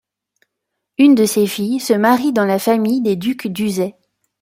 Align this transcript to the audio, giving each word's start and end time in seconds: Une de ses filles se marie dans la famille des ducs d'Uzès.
Une 0.97 1.13
de 1.13 1.27
ses 1.27 1.45
filles 1.45 1.79
se 1.79 1.93
marie 1.93 2.33
dans 2.33 2.45
la 2.47 2.57
famille 2.57 3.01
des 3.01 3.15
ducs 3.15 3.45
d'Uzès. 3.47 3.93